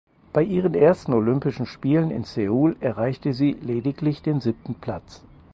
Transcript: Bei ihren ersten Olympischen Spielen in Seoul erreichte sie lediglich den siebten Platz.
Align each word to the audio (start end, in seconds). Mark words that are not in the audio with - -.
Bei 0.33 0.41
ihren 0.41 0.73
ersten 0.73 1.13
Olympischen 1.13 1.67
Spielen 1.67 2.09
in 2.09 2.23
Seoul 2.23 2.75
erreichte 2.79 3.35
sie 3.35 3.51
lediglich 3.61 4.23
den 4.23 4.41
siebten 4.41 4.73
Platz. 4.73 5.21